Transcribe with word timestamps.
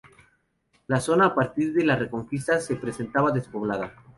La 0.87 0.99
zona 0.99 1.25
a 1.27 1.35
partir 1.35 1.73
de 1.73 1.85
la 1.85 1.95
reconquista 1.95 2.59
se 2.59 2.75
presentaba 2.75 3.29
despoblada. 3.31 3.93